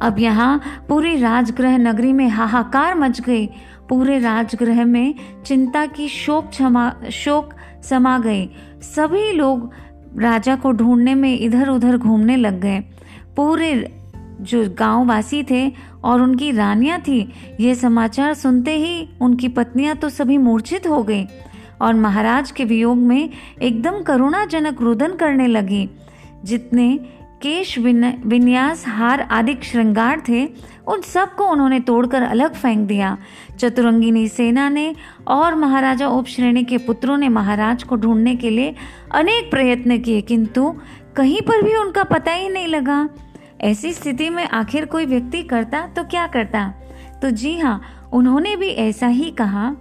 अब 0.02 0.20
यहाँ 0.20 0.62
पूरी 0.90 1.16
राजगृह 1.18 1.78
नगरी 1.78 2.14
में 2.14 2.28
हाहाकार 2.30 2.96
मच 2.96 3.22
गई। 3.22 3.46
पूरे 3.90 4.20
राजगृह 4.20 4.86
में 4.86 5.14
चिंता 5.46 5.86
की 5.86 6.08
शोक 6.08 6.50
क्षमा, 6.50 6.94
शोक 7.12 7.54
समा 7.84 8.18
गई। 8.20 8.50
सभी 8.82 9.32
लोग 9.32 9.72
राजा 10.20 10.56
को 10.56 10.72
ढूँढने 10.72 11.16
में 11.16 11.40
इधर 11.40 11.70
उधर 11.70 11.98
घूमने 11.98 12.36
लग 12.36 12.60
गए। 12.62 12.80
पूरे 13.38 13.72
जो 14.42 14.64
गाँव 14.80 15.06
वासी 15.06 15.44
थे 15.44 15.72
और 16.04 16.22
उनकी 16.22 16.52
रानियाँ 16.52 17.00
थी, 17.00 17.20
ये 17.60 17.76
समाचार 17.76 18.34
सुनते 18.34 18.76
ही 18.76 19.10
उनकी 19.22 19.48
पत्नियाँ 19.48 19.96
तो 19.96 20.10
सभी 20.10 20.38
मूर्छित 20.38 20.88
हो 20.88 21.04
गई। 21.04 21.26
और 21.82 21.94
महाराज 21.96 22.52
के 22.52 22.66
वियोग 22.66 22.98
में 22.98 23.30
एकदम 23.62 24.02
करुणाजनक 24.02 24.82
रुदन 24.82 25.16
करने 25.16 25.48
लगी। 25.48 25.90
जितने 26.44 26.94
केश 27.42 27.78
विन्यास, 27.80 28.84
हार 28.88 29.22
आदि 29.22 29.58
श्रृंगार 29.64 30.22
थे, 30.30 30.46
उन 30.88 31.02
सबको 31.04 31.46
उन्होंने 31.46 31.80
तोड़कर 31.80 32.22
अलग 32.22 32.54
फेंक 32.54 32.88
दिया। 32.88 33.18
चतुरंगिनी 33.60 34.28
सेना 34.28 34.68
ने 34.70 34.94
और 35.28 35.56
महाराजा 35.56 36.08
उपश्रेणी 36.08 36.64
के 36.64 36.78
पुत्रों 36.78 37.18
ने 37.18 37.30
महाराज 37.30 37.84
को 37.84 37.96
ढूँढने 37.96 38.36
के 38.36 38.50
लिए 38.50 38.76
अनेक 39.12 39.50
प्रयत्न 39.52 39.98
किए, 39.98 40.22
किंतु 40.22 40.74
कहीं 41.16 41.42
पर 41.42 41.62
भी 41.62 41.76
उनका 41.76 42.04
पता 42.04 42.32
ही 42.32 42.50
नहीं 42.50 42.68
लगा। 42.68 43.08
ऐसी 43.62 43.94
स्थिति 43.94 44.30
में 44.30 44.44
आखिर 44.46 44.86
कोई 44.86 45.06
व्यक्ति 45.06 45.44
करता 45.44 45.86
तो 45.88 46.04
क्या 46.04 46.28
करता? 46.28 46.68
तो 47.22 47.30
जी 47.32 47.58
हाँ 47.60 47.82
उन्होंने 48.14 48.56
भी 48.56 48.68
ऐसा 48.68 49.08
ही 49.08 49.30
कहा। 49.32 49.72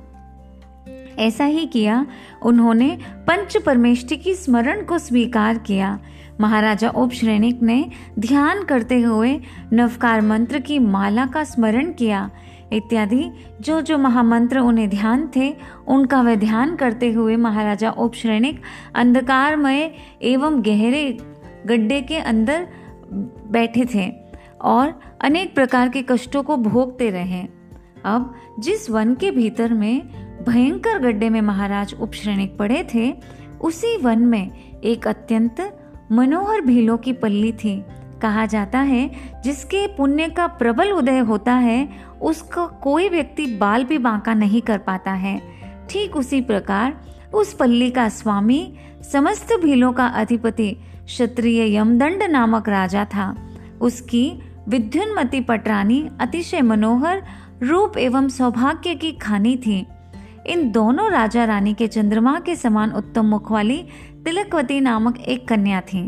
ऐसा 1.21 1.45
ही 1.45 1.67
किया। 1.67 2.07
उन्होंने 2.43 2.99
पंच 3.27 3.57
परमेष्टि 3.57 4.17
की 4.17 4.35
स्मरण 4.35 4.85
को 4.85 4.99
स्वीकार 4.99 5.59
किया। 5.59 5.99
महाराजा 6.41 6.89
उपश्रेणिक 6.89 7.63
ने 7.63 7.85
ध्यान 8.19 8.63
करते 8.65 9.01
हुए 9.01 9.41
नवकार 9.73 10.21
मंत्र 10.21 10.59
की 10.59 10.79
माला 10.79 11.27
का 11.27 11.45
स्मरण 11.45 11.93
किया। 11.93 12.31
इत्यादि 12.73 13.25
जो 13.61 13.81
जो 13.81 13.99
महामंत्र 13.99 14.59
उन्हें 14.59 14.89
ध्यान 14.89 15.29
थे, 15.37 15.57
उनका 15.89 16.21
वे 16.23 16.37
ध्यान 16.37 16.77
करते 16.77 17.13
हुए 17.13 17.37
महाराजा 17.37 17.91
उपश्रेणिक 17.91 18.61
अंधकारमय 18.95 19.91
एवं 20.23 20.61
गहरे 20.63 21.19
गड्ढे 21.67 22.01
के 22.03 22.17
अंदर 22.17 22.67
बैठे 23.51 23.85
थे 23.95 24.11
और 24.61 25.01
अनेक 25.21 25.55
प्रकार 25.55 25.89
के 25.89 26.03
कष्टों 26.03 26.43
को 26.43 26.57
भोगते 26.57 27.11
रहे। 27.11 27.43
अब 28.05 28.35
जिस 28.59 28.91
वन 28.91 29.15
के 29.15 29.31
भीतर 29.31 29.75
में 29.75 30.30
भयंकर 30.49 30.99
गड्ढे 30.99 31.31
में 31.31 31.41
महाराज 31.41 31.95
उपश्रेणिक 32.01 32.59
पड़े 32.59 32.87
थे, 32.95 33.15
उसी 33.61 33.97
वन 33.97 34.19
में 34.19 34.51
एक 34.81 35.09
अत्यंत 35.09 35.77
मनोहर 36.13 36.61
भीलों 36.61 36.99
की 36.99 37.13
पल्ली 37.13 37.53
थी। 37.53 37.85
कहा 38.23 38.47
जाता 38.47 38.79
है, 38.79 39.11
जिसके 39.45 39.87
पुण्य 39.87 40.29
का 40.29 40.47
प्रबल 40.47 40.91
उदय 40.91 41.19
होता 41.19 41.55
है, 41.55 41.89
उसका 42.23 42.67
कोई 42.67 43.09
व्यक्ति 43.09 43.47
बाल 43.47 43.85
भी 43.85 43.99
बांका 43.99 44.35
नहीं 44.35 44.63
कर 44.63 44.79
पाता 44.79 45.13
है। 45.13 45.43
ठीक 45.91 46.17
उसी 46.17 46.41
प्रकार, 46.41 47.01
उस 47.35 47.55
पल्ली 47.55 47.91
का 47.91 48.09
स्वामी, 48.09 48.75
समस्त 49.13 49.61
भीलों 49.63 49.93
का 49.93 50.07
अधिपति, 50.07 50.77
क्षत्रिय 51.05 51.77
यमदंड 51.77 52.23
नामक 52.23 52.69
राजा 52.69 53.05
था। 53.05 53.37
उसकी 53.81 54.43
विद्युन्मति 54.69 55.41
पटरानी 55.41 56.09
अतिशय 56.21 56.61
मनोहर, 56.61 57.23
रूप 57.63 57.99
एवं 57.99 58.29
सौभाग्य 58.29 58.95
की 58.95 59.13
खानी 59.13 59.57
थी। 59.57 59.87
इन 60.47 60.71
दोनों 60.73 61.11
राजा 61.11 61.45
रानी 61.45 61.75
के 61.75 61.87
चंद्रमा 61.87 62.39
के 62.41 62.57
समान 62.57 62.93
उत्तम 62.93 63.27
मुख 63.27 63.51
वाली 63.53 63.83
तिलकवती 64.25 64.81
नामक 64.81 65.19
एक 65.19 65.49
कन्या 65.49 65.81
थी। 65.81 66.03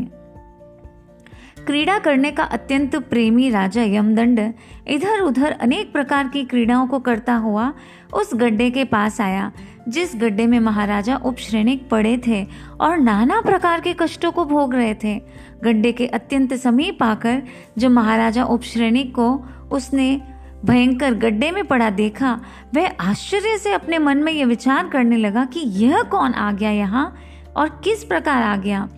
क्रीड़ा 1.65 1.97
करने 1.99 2.31
का 2.31 2.43
अत्यंत 2.43 2.95
प्रेमी 2.95 3.49
राजा 3.49 3.83
यमदंड 3.83 4.39
इधर 4.87 5.19
उधर 5.19 5.51
अनेक 5.51 5.93
प्रकार 5.93 6.27
की 6.27 6.43
क्रीड़ाओं 6.45 6.87
को 6.87 6.99
करता 6.99 7.35
हुआ 7.35 7.73
उस 8.13 8.31
गड्ढे 8.33 8.69
के 8.71 8.83
पास 8.83 9.21
आया, 9.21 9.51
जिस 9.89 10.15
गड्ढे 10.15 10.47
में 10.47 10.59
महाराजा 10.59 11.15
उपश्रेणिक 11.15 11.89
पड़े 11.89 12.17
थे 12.27 12.45
और 12.81 12.97
नाना 12.97 13.39
प्रकार 13.41 13.81
के 13.81 13.93
कष्टों 13.93 14.31
को 14.31 14.45
भोग 14.45 14.75
रहे 14.75 14.93
थे। 14.93 15.15
गड्ढे 15.63 15.91
के 15.91 16.07
अत्यंत 16.07 16.53
समीप 16.53 17.03
आकर 17.03 17.41
जब 17.77 17.91
महाराजा 17.91 18.43
उपश्रेणिक 18.43 19.15
को 19.15 19.33
उसने 19.71 20.21
भयंकर 20.65 21.13
गड्ढे 21.13 21.51
में 21.51 21.65
पड़ा 21.65 21.89
देखा, 21.89 22.41
वह 22.75 22.91
आश्चर्य 22.99 23.57
से 23.57 23.73
अपने 23.73 23.97
मन 23.97 24.17
में 24.17 24.33
यह 24.33 24.45
विचार 24.45 24.87
करने 24.87 25.17
लगा 25.17 25.45
कि 25.45 25.59
यह 25.59 26.01
कौन 26.01 26.33
आ 26.33 26.51
गया 26.51 26.71
यहाँ 26.71 27.15
और 27.57 27.81
किस 27.83 28.03
प्रकार 28.03 28.43
आ 28.43 28.55
गया? 28.55 28.89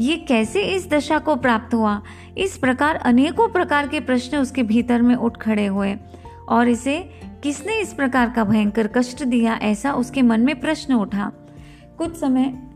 ये 0.00 0.16
कैसे 0.16 0.62
इस 0.62 0.90
दशा 0.90 1.18
को 1.18 1.36
प्राप्त 1.36 1.74
हुआ? 1.74 2.02
इस 2.38 2.56
प्रकार 2.56 2.96
अनेकों 2.96 3.48
प्रकार 3.48 3.88
के 3.88 4.00
प्रश्न 4.00 4.36
उसके 4.36 4.62
भीतर 4.62 5.02
में 5.02 5.14
उठ 5.14 5.36
खड़े 5.36 5.66
हुए। 5.66 5.96
और 6.48 6.68
इसे 6.68 7.10
किसने 7.42 7.80
इस 7.80 7.92
प्रकार 7.92 8.30
का 8.30 8.44
भयंकर 8.44 8.86
कष्ट 8.86 9.24
दिया 9.24 9.58
ऐसा 9.62 9.92
उसके 9.92 10.22
मन 10.22 10.40
में 10.40 10.60
प्रश्न 10.60 10.94
उठा। 10.94 11.32
कुछ 11.98 12.16
समय 12.16 12.69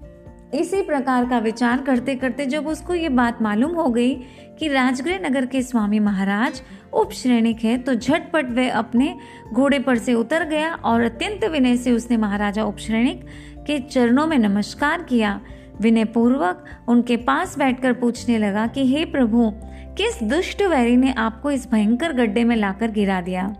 इसी 0.54 0.82
प्रकार 0.82 1.28
का 1.28 1.38
विचार 1.38 1.80
करते 1.80 2.14
करते 2.14 2.46
जब 2.46 2.66
उसको 2.66 2.94
ये 2.94 3.08
बात 3.08 3.42
मालूम 3.42 3.74
हो 3.74 3.88
गई 3.88 4.14
कि 4.58 4.68
राजगृह 4.68 5.18
नगर 5.18 5.46
के 5.46 5.62
स्वामी 5.62 5.98
महाराज 5.98 6.62
उप 6.92 7.12
श्रेणिक 7.12 7.64
है 7.64 7.78
तो 7.78 7.94
झटपट 7.94 8.50
वह 8.50 8.72
अपने 8.72 9.14
घोड़े 9.52 9.78
पर 9.78 9.98
से 9.98 10.14
उतर 10.14 10.44
गया 10.44 10.74
और 10.74 11.02
अत्यंत 11.02 11.44
विनय 11.44 11.76
से 11.76 11.90
उसने 11.90 12.16
महाराजा 12.16 12.64
उपश्रेणिक 12.64 13.24
के 13.66 13.78
चरणों 13.78 14.26
में 14.26 14.38
नमस्कार 14.38 15.02
किया। 15.02 15.40
विनय 15.80 16.04
पूर्वक 16.04 16.64
उनके 16.88 17.16
पास 17.16 17.58
बैठकर 17.58 17.92
पूछने 17.92 18.38
लगा 18.38 18.66
कि, 18.66 18.96
हे 18.96 19.04
प्रभु, 19.04 19.52
किस 19.98 20.22
दुष्ट 20.22 20.62
वैरी 20.62 20.96
ने 20.96 21.12
आपको 21.12 21.50
इस 21.50 21.70
भयंकर 21.70 22.12
गड्ढे 22.12 22.44
में 22.44 22.56
लाकर 22.56 22.90
गिरा 22.90 23.20
दिया? 23.20 23.54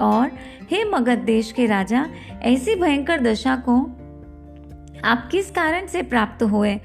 और, 0.00 0.30
हे 0.70 0.84
मगध 0.84 1.18
देश 1.18 1.52
के 1.52 1.66
राजा, 1.66 2.06
ऐसी 2.42 2.74
भयंकर 2.74 3.20
दशा 3.20 3.56
को 3.56 3.96
आप 5.04 5.28
किस 5.32 5.50
कारण 5.50 5.86
से 5.86 6.02
प्राप्त 6.02 6.42
हुए? 6.42 6.80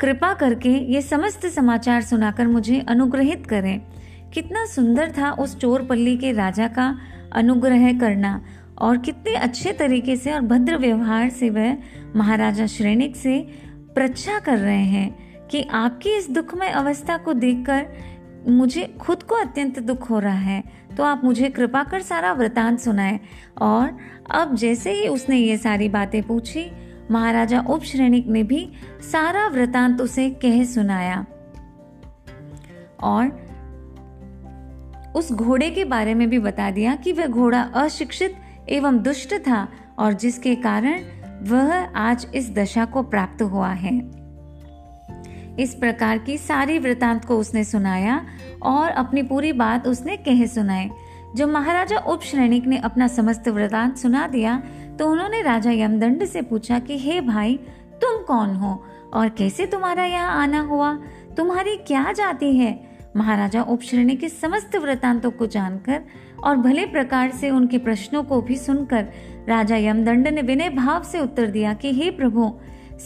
कृपा 0.00 0.34
करके 0.34 0.70
ये 0.70 1.02
समस्त 1.02 1.46
समाचार 1.46 2.02
सुनाकर 2.02 2.46
मुझे 2.46 2.80
अनुग्रहित 2.88 3.46
करें। 3.46 3.80
कितना 4.34 4.66
सुंदर 4.66 5.12
था 5.18 5.32
उस 5.32 5.56
चोरपल्ली 5.56 6.16
के 6.16 6.32
राजा 6.32 6.68
का 6.68 6.98
अनुग्रह 7.32 7.98
करना, 7.98 8.44
और 8.78 8.98
कितने 8.98 9.34
अच्छे 9.34 9.72
तरीके 9.72 10.16
से 10.16 10.32
और 10.32 10.40
भद्र 10.40 10.76
व्यवहार 10.76 11.30
से 11.30 11.50
वह 11.50 11.76
महाराजा 12.16 12.66
श्रेणिक 12.66 13.16
से 13.16 13.38
प्रच्छा 13.94 14.38
कर 14.38 14.58
रहे 14.58 14.84
हैं 14.84 15.16
कि 15.46 15.62
आपकी 15.62 16.10
इस 16.10 16.30
दुखमय 16.30 16.68
अवस्था 16.68 17.16
को 17.16 17.32
देखकर 17.32 17.86
मुझे 18.48 18.94
खुद 19.00 19.22
को 19.22 19.34
अत्यंत 19.34 19.78
दुख 19.78 20.10
हो 20.10 20.18
रहा 20.18 20.38
है। 20.38 20.62
तो 20.96 21.02
आप 21.04 21.20
मुझे 21.24 21.48
कृपा 21.48 21.82
कर 21.84 22.02
सारा 22.02 22.32
वृतांत 22.32 22.80
सुनाए। 22.80 23.20
और 23.62 23.98
अब 24.30 24.54
जैसे 24.54 24.92
ही 24.92 25.08
उसने 25.08 25.36
ये 25.36 25.56
सारी 25.56 25.88
बातें 25.88 26.22
पूछी 26.22 26.70
महाराजा 27.12 27.60
उपश्रेणिक 27.60 28.26
ने 28.26 28.42
भी 28.42 28.72
सारा 29.12 29.46
वृतांत 29.48 30.00
उसे 30.00 30.30
कह 30.30 30.64
सुनाया। 30.64 31.26
और 33.00 33.52
उस 35.16 35.32
घोड़े 35.32 35.70
के 35.70 35.84
बारे 35.84 36.14
में 36.14 36.30
भी 36.30 36.38
बता 36.38 36.70
दिया 36.70 36.94
कि 36.94 37.12
वह 37.12 37.26
घोड़ा 37.26 37.62
अशिक्षित 37.62 38.34
एवं 38.68 39.02
दुष्ट 39.02 39.34
था 39.34 39.68
और 39.98 40.12
जिसके 40.12 40.54
कारण 40.54 41.00
वह 41.42 41.84
आज 41.96 42.26
इस 42.34 42.50
दशा 42.50 42.84
को 42.84 43.02
प्राप्त 43.02 43.42
हुआ 43.42 43.68
है। 43.68 44.22
इस 45.60 45.74
प्रकार 45.74 46.18
की 46.18 46.38
सारी 46.38 46.78
वृतांत 46.78 47.24
को 47.24 47.38
उसने 47.38 47.64
सुनाया 47.64 48.26
और 48.62 48.90
अपनी 48.90 49.22
पूरी 49.22 49.52
बात 49.52 49.86
उसने 49.86 50.16
कह 50.16 50.46
सुनाए 50.46 50.90
जब 51.36 51.48
महाराजा 51.48 51.98
उप 51.98 52.22
श्रेणिक 52.22 52.66
ने 52.66 52.78
अपना 52.78 53.06
समस्त 53.08 53.48
वृतांत 53.48 53.96
सुना 53.96 54.26
दिया 54.26 54.62
तो 54.98 55.10
उन्होंने 55.10 55.42
राजा 55.42 55.70
यमदंड 55.70 56.24
से 56.24 56.42
पूछा 56.42 56.78
कि, 56.78 56.98
हे 56.98 57.20
भाई, 57.20 57.56
तुम 58.02 58.22
कौन 58.22 58.54
हो 58.56 58.84
और 59.14 59.28
कैसे 59.28 59.66
तुम्हारा 59.66 60.04
यहाँ 60.04 60.42
आना 60.42 60.60
हुआ? 60.60 60.94
तुम्हारी 61.36 61.76
क्या 61.76 62.12
जाति 62.12 62.56
है? 62.56 62.98
महाराजा 63.16 63.62
उपश्रेणी 63.62 64.16
के 64.16 64.28
समस्त 64.28 64.76
वृतांतों 64.76 65.30
को 65.30 65.46
जानकर 65.46 66.02
और 66.44 66.56
भले 66.56 66.86
प्रकार 66.86 67.30
से 67.30 67.50
उनके 67.50 67.78
प्रश्नों 67.78 68.22
को 68.22 68.40
भी 68.40 68.56
सुनकर 68.56 69.08
राजा 69.48 69.76
यमदंड 69.76 70.28
ने 70.28 70.42
विनय 70.42 70.68
भाव 70.68 71.02
से 71.02 71.20
उत्तर 71.20 71.46
दिया 71.46 71.74
कि, 71.74 71.92
हे 71.92 72.10
प्रभु, 72.10 72.54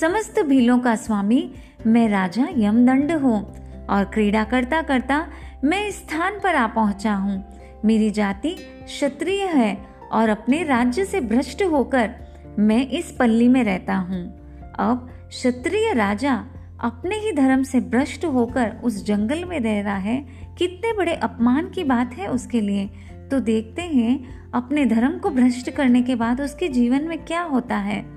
समस्त 0.00 0.42
भीलों 0.42 0.78
का 0.78 0.96
स्वामी, 0.96 1.54
मैं 1.86 2.08
राजा 2.08 2.48
यमदंड 2.56 3.12
हूँ 3.12 3.56
और 3.86 4.04
क्रीड़ा 4.04 4.44
करता 4.44 4.82
करता 4.82 5.26
मैं 5.64 5.88
इस 5.88 5.96
स्थान 5.96 6.40
पर 6.44 6.54
आ 6.54 6.66
पहुँचा 6.66 7.14
हूँ। 7.14 7.55
मेरी 7.84 8.10
जाति 8.10 8.50
क्षत्रिय 8.84 9.44
है 9.44 9.86
और 10.12 10.28
अपने 10.28 10.62
राज्य 10.62 11.04
से 11.04 11.20
भ्रष्ट 11.20 11.62
होकर 11.62 12.10
मैं 12.58 12.88
इस 12.88 13.12
पल्ली 13.12 13.48
में 13.48 13.64
रहता 13.64 13.94
हूँ। 13.94 14.34
अब 14.78 15.10
क्षत्रिय 15.28 15.92
राजा 15.94 16.44
अपने 16.80 17.16
ही 17.16 17.32
धर्म 17.32 17.62
से 17.62 17.80
भ्रष्ट 17.80 18.24
होकर 18.24 18.72
उस 18.84 19.06
जंगल 19.06 19.44
में 19.44 19.60
रह 19.60 19.80
रहा 19.80 19.96
है। 19.96 20.26
कितने 20.58 20.92
बड़े 20.92 21.14
अपमान 21.14 21.70
की 21.70 21.84
बात 21.84 22.14
है 22.14 22.26
उसके 22.26 22.60
लिए। 22.60 22.90
तो 23.30 23.40
देखते 23.40 23.82
हैं 23.82 24.36
अपने 24.52 24.86
धर्म 24.86 25.18
को 25.18 25.30
भ्रष्ट 25.30 25.70
करने 25.70 26.02
के 26.02 26.14
बाद 26.14 26.40
उसके 26.40 26.68
जीवन 26.68 27.02
में 27.04 27.24
क्या 27.24 27.42
होता 27.42 27.76
है। 27.76 28.16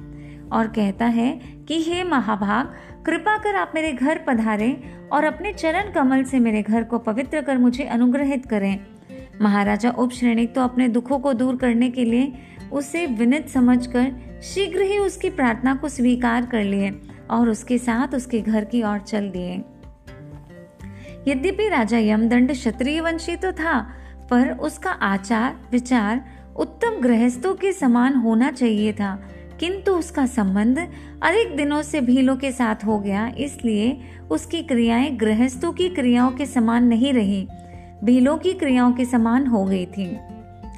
और 0.52 0.68
कहता 0.68 1.06
है 1.06 1.42
कि, 1.68 1.84
हे 1.84 2.04
महाभाग, 2.04 2.74
कृपा 3.06 3.38
कर 3.38 3.56
आप 3.56 3.72
मेरे 3.76 3.92
घर 3.92 4.20
पधारे 4.28 4.82
और 5.12 5.24
अपने 5.24 5.54
चरण 5.54 5.92
कमल 5.92 6.24
से 6.24 6.40
मेरे 6.40 6.62
घर 6.62 6.84
को 6.84 6.98
पवित्र 6.98 7.42
कर 7.42 7.58
मुझे 7.58 7.84
अनुग्रहित 7.84 8.46
करें। 8.46 8.86
महाराजा 9.42 9.90
उप 9.90 10.12
श्रेणी 10.12 10.46
तो 10.48 10.62
अपने 10.62 10.88
दुखों 10.88 11.20
को 11.20 11.34
दूर 11.34 11.56
करने 11.56 11.90
के 11.90 12.06
लिए 12.06 12.34
उसे 12.72 13.06
विनित 13.06 13.50
समझकर 13.50 14.40
शीघ्र 14.44 14.82
ही 14.82 14.98
उसकी 14.98 15.30
प्रार्थना 15.30 15.76
को 15.76 15.90
स्वीकार 15.90 16.46
कर 16.46 16.64
लिए 16.64 16.92
और 17.32 17.50
उसके 17.50 17.78
साथ 17.78 18.16
उसके 18.16 18.42
घर 18.42 18.66
की 18.66 18.84
ओर 18.84 19.00
चल 19.00 19.30
दिए। 19.30 19.56
यद्यपि 21.28 21.68
राजा 21.70 21.98
यमदंड 21.98 22.52
क्षत्रिय 22.52 23.02
वंशी 23.02 23.36
तो 23.36 23.52
था, 23.52 23.80
पर 24.30 24.52
उसका 24.52 24.92
आचार, 24.92 25.56
विचार 25.72 26.26
उत्तम 26.58 27.02
गृहस्थों 27.02 27.54
के 27.56 27.72
समान 27.74 28.16
होना 28.16 28.52
चाहिए 28.52 28.94
था, 28.94 29.16
किंतु 29.60 29.92
उसका 29.92 30.26
संबंध 30.26 30.80
अधिक 31.24 31.56
दिनों 31.56 31.82
से 31.82 32.02
भीलों 32.02 32.36
के 32.36 32.52
साथ 32.52 32.86
हो 32.86 33.00
गया, 33.00 33.28
इसलिए 33.38 33.98
उसकी 34.32 34.62
क्रियाएँ 34.64 35.16
गृहस्थों 35.18 35.72
की 35.72 35.90
क्रियाओं 35.90 36.32
के 36.32 36.46
समान 36.46 36.88
नहीं 36.88 37.14
रही। 37.14 37.48
भीलों 38.04 38.38
की 38.38 38.54
क्रियाओं 38.54 38.92
के 38.92 39.06
समान 39.06 39.48
हो 39.48 39.64
गई 39.66 39.86
थी। 39.86 40.18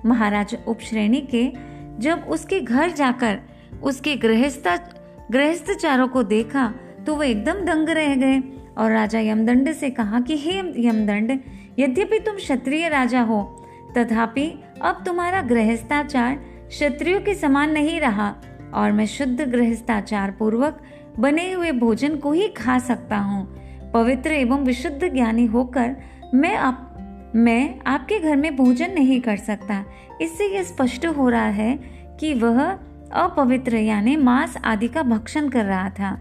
महाराज 0.05 0.57
उपश्रेणी 0.67 1.21
के 1.21 1.51
जब 1.99 2.25
उसके 2.29 2.59
घर 2.59 2.91
जाकर 2.91 3.39
उसके 3.83 4.15
गृहस्था, 4.15 4.77
गृहस्थचारों 5.31 6.07
को 6.07 6.23
देखा 6.23 6.73
तो 7.05 7.15
वो 7.15 7.23
एकदम 7.23 7.53
दंग 7.53 7.89
रह 7.89 8.15
गए 8.15 8.39
और 8.77 8.91
राजा 8.91 9.19
यमदंड 9.19 9.71
से 9.73 9.89
कहा 9.89 10.19
कि, 10.19 10.37
हे 10.37 10.57
यमदंड, 10.87 11.39
यद्यपि 11.79 12.19
तुम 12.19 12.35
क्षत्रिय 12.35 12.87
राजा 12.89 13.21
हो, 13.21 13.41
तथापि 13.97 14.63
अब 14.81 15.03
तुम्हारा 15.05 15.41
गृहस्थाचार 15.41 16.35
क्षत्रियो 16.67 17.19
के 17.19 17.35
समान 17.35 17.71
नहीं 17.71 17.99
रहा 17.99 18.35
और 18.73 18.91
मैं 18.91 19.05
शुद्ध 19.05 19.41
गृहस्थाचार 19.41 20.31
पूर्वक 20.31 20.81
बने 21.19 21.51
हुए 21.51 21.71
भोजन 21.71 22.15
को 22.15 22.31
ही 22.31 22.47
खा 22.47 22.79
सकता 22.79 23.17
हूँ। 23.17 23.91
पवित्र 23.91 24.31
एवं 24.31 24.63
विशुद्ध 24.63 25.13
ज्ञानी 25.13 25.45
होकर 25.45 25.95
मैं 26.33 26.55
आप 26.55 26.90
मैं 27.35 27.79
आपके 27.87 28.19
घर 28.19 28.35
में 28.35 28.55
भोजन 28.55 28.91
नहीं 28.91 29.21
कर 29.21 29.37
सकता। 29.37 29.85
इससे 30.21 30.45
यह 30.55 30.63
स्पष्ट 30.63 31.05
हो 31.05 31.29
रहा 31.29 31.45
है 31.45 31.79
कि 32.19 32.33
वह 32.33 32.63
अपवित्र, 33.13 33.75
यानी 33.75 34.15
मांस 34.15 34.57
आदि 34.65 34.87
का 34.87 35.03
भक्षण 35.03 35.49
कर 35.49 35.65
रहा 35.65 35.89
था। 35.89 36.19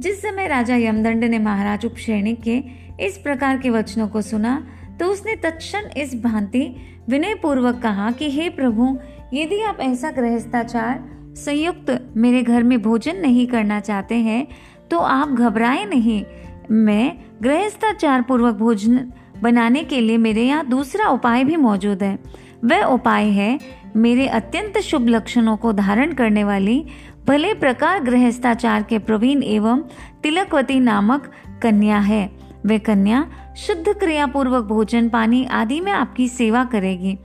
जिस 0.00 0.22
समय 0.22 0.46
राजा 0.46 0.76
यमदंड 0.76 1.24
ने 1.24 1.38
महाराज 1.38 1.86
उपश्रेणी 1.86 2.34
के 2.34 2.62
इस 3.00 3.18
प्रकार 3.18 3.58
के 3.58 3.70
वचनों 3.70 4.08
को 4.08 4.22
सुना 4.22 4.66
तो 5.00 5.06
उसने 5.06 5.36
तत्क्षण 5.36 5.80
इस 5.96 6.22
भांति 6.22 6.76
विनय 7.08 7.34
पूर्वक 7.34 7.78
कहा 7.82 8.10
कि, 8.10 8.30
हे 8.30 8.48
प्रभु, 8.48 8.98
यदि 9.34 9.62
आप 9.62 9.80
ऐसा 9.80 10.10
गृहस्थाचार 10.10 11.04
संयुक्त 11.36 12.12
मेरे 12.16 12.42
घर 12.42 12.62
में 12.62 12.82
भोजन 12.82 13.16
नहीं 13.16 13.46
करना 13.46 13.80
चाहते 13.80 14.14
हैं 14.14 14.46
तो 14.90 14.98
आप 14.98 15.28
घबराए 15.28 15.84
नहीं। 15.84 16.24
मैं 16.70 17.12
गृहस्थाचार 17.42 18.22
पूर्वक 18.22 18.54
भोजन 18.54 19.12
बनाने 19.42 19.84
के 19.84 20.00
लिए 20.00 20.16
मेरे 20.16 20.42
यहाँ 20.42 20.66
दूसरा 20.66 21.08
उपाय 21.08 21.44
भी 21.44 21.56
मौजूद 21.56 22.02
है। 22.02 22.18
वह 22.64 22.82
उपाय 22.84 23.24
है, 23.24 23.58
मेरे 23.96 24.26
अत्यंत 24.26 24.78
शुभ 24.78 25.08
लक्षणों 25.08 25.56
को 25.56 25.72
धारण 25.72 26.12
करने 26.12 26.44
वाली 26.44 26.84
भले 27.26 27.54
प्रकार 27.54 28.02
गृहस्थाचार 28.02 28.82
के 28.82 28.98
प्रवीण 28.98 29.42
एवं 29.42 29.82
तिलकवती 30.22 30.78
नामक 30.80 31.30
कन्या 31.62 31.98
है। 31.98 32.30
वे 32.66 32.78
कन्या 32.78 33.26
शुद्ध 33.56 33.88
क्रिया 33.88 34.26
पूर्वक 34.26 34.64
भोजन, 34.64 35.08
पानी 35.08 35.44
आदि 35.44 35.80
में 35.80 35.92
आपकी 35.92 36.28
सेवा 36.28 36.64
करेगी। 36.64 37.18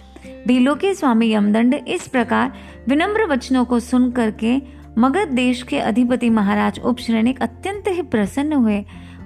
भीलो 0.48 0.76
के 0.76 0.94
स्वामी 0.94 1.32
यमदंड 1.34 1.74
इस 1.74 2.08
प्रकार 2.08 2.54
विनम्र 2.88 3.26
वचनों 3.26 3.66
को 3.66 3.80
सुन 3.80 4.12
करके 4.12 4.56
मगध 4.98 5.28
देश 5.28 5.64
के 5.64 5.80
अधिपति 5.80 6.30
महाराज 6.30 6.80
उपश्रेणिक 6.80 7.42
अत्यंत 7.42 7.88
ही 7.88 8.02
प्रसन्न 8.02 8.54
हुए। 8.54 8.84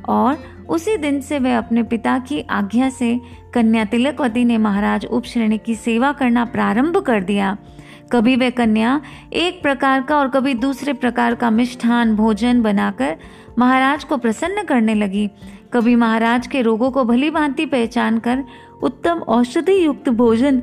और 0.09 0.37
उसी 0.69 0.97
दिन 0.97 1.19
से 1.21 1.39
वे 1.39 1.53
अपने 1.53 1.83
पिता 1.83 2.17
की 2.19 2.41
आज्ञा 2.49 2.89
से 2.89 3.19
कन्या 3.53 3.85
तिलकवती 3.85 4.45
ने 4.45 4.57
महाराज 4.57 5.05
उपश्रेणी 5.05 5.57
की 5.57 5.75
सेवा 5.75 6.11
करना 6.11 6.45
प्रारंभ 6.45 6.97
कर 6.97 7.23
दिया। 7.23 7.57
कभी 8.11 8.35
वे 8.35 8.49
कन्या 8.51 9.01
एक 9.33 9.61
प्रकार 9.61 10.01
का 10.01 10.17
और 10.17 10.29
कभी 10.29 10.53
दूसरे 10.53 10.93
प्रकार 10.93 11.35
का 11.35 11.49
मिष्ठान 11.49 12.15
भोजन 12.15 12.61
बनाकर 12.61 13.15
महाराज 13.57 14.03
को 14.03 14.17
प्रसन्न 14.17 14.63
करने 14.63 14.93
लगी। 14.93 15.29
कभी 15.73 15.95
महाराज 15.95 16.47
के 16.47 16.61
रोगों 16.61 16.91
को 16.91 17.03
भली 17.03 17.29
भांति 17.29 17.65
पहचान 17.65 18.19
कर 18.19 18.43
उत्तम 18.83 19.19
औषधि 19.19 19.83
युक्त 19.85 20.09
भोजन 20.09 20.61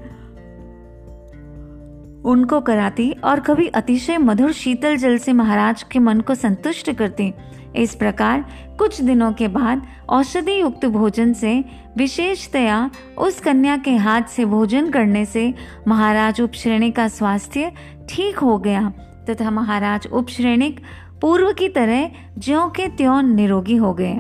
उनको 2.25 2.61
कराती 2.61 3.11
और 3.25 3.41
कभी 3.41 3.67
अतिशय 3.69 4.19
मधुर 4.19 4.53
शीतल 4.53 4.97
जल 4.97 5.19
से 5.19 5.33
महाराज 5.33 5.83
के 5.83 5.99
मन 5.99 6.21
को 6.21 6.35
संतुष्ट 6.35 6.91
करती। 6.93 7.33
इस 7.77 7.95
प्रकार 7.95 8.45
कुछ 8.79 9.01
दिनों 9.01 9.33
के 9.33 9.49
बाद 9.49 9.87
औषधि 10.09 10.61
युक्त 10.61 10.87
भोजन 10.87 11.33
से, 11.33 11.65
विशेषतया 11.97 12.91
उस 13.19 13.41
कन्या 13.41 13.77
के 13.77 13.97
हाथ 13.97 14.23
से 14.23 14.45
भोजन 14.45 14.91
करने 14.91 15.25
से 15.25 15.55
महाराज 15.89 16.41
उपश्रेणी 16.41 16.91
का 16.91 17.09
स्वास्थ्य 17.09 17.73
ठीक 18.09 18.39
हो 18.39 18.59
गया 18.59 18.93
तथा 19.31 19.51
महाराज 19.51 20.07
उपश्रेणिक 20.07 20.81
पूर्व 21.21 21.53
की 21.53 21.69
तरह 21.69 22.11
ज्यो 22.39 22.67
के 22.67 22.89
त्यों 22.89 23.23
निरोगी 23.23 23.77
हो 23.77 23.95
गए। 23.95 24.15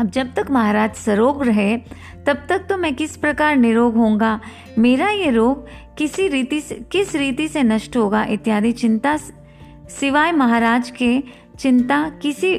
अब 0.00 0.10
जब 0.10 0.34
तक 0.34 0.46
महाराज 0.50 0.94
सरोग 0.94 1.42
रहे, 1.42 1.76
तब 2.26 2.46
तक 2.48 2.66
तो 2.68 2.76
मैं 2.76 2.94
किस 2.94 3.16
प्रकार 3.16 3.56
निरोग 3.56 3.96
होऊँगा? 3.96 4.40
मेरा 4.78 5.10
ये 5.10 5.30
रोग 5.30 5.66
किसी 5.98 6.28
रीति 6.28 6.60
से, 6.60 6.74
किस 6.74 7.16
रीति 7.16 7.48
से 7.48 7.62
नष्ट 7.62 7.96
होगा 7.96 8.24
इत्यादि 8.24 8.72
चिंता 8.72 9.16
सिवाय 9.88 10.32
महाराज 10.32 10.90
के 10.90 11.22
चिंता 11.58 12.08
किसी 12.22 12.56